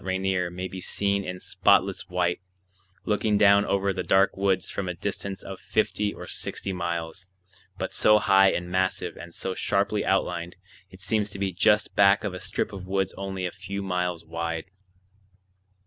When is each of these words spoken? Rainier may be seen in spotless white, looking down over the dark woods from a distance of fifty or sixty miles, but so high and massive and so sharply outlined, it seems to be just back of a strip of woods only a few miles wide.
Rainier 0.03 0.49
may 0.49 0.67
be 0.67 0.81
seen 0.81 1.23
in 1.23 1.39
spotless 1.39 2.09
white, 2.09 2.41
looking 3.05 3.37
down 3.37 3.65
over 3.65 3.93
the 3.93 4.01
dark 4.01 4.35
woods 4.35 4.67
from 4.67 4.89
a 4.89 4.95
distance 4.95 5.43
of 5.43 5.59
fifty 5.59 6.11
or 6.11 6.25
sixty 6.25 6.73
miles, 6.73 7.27
but 7.77 7.93
so 7.93 8.17
high 8.17 8.49
and 8.51 8.71
massive 8.71 9.15
and 9.15 9.31
so 9.35 9.53
sharply 9.53 10.03
outlined, 10.03 10.55
it 10.89 11.01
seems 11.01 11.29
to 11.29 11.37
be 11.37 11.53
just 11.53 11.95
back 11.95 12.23
of 12.23 12.33
a 12.33 12.39
strip 12.39 12.73
of 12.73 12.87
woods 12.87 13.13
only 13.15 13.45
a 13.45 13.51
few 13.51 13.83
miles 13.83 14.25
wide. 14.25 14.71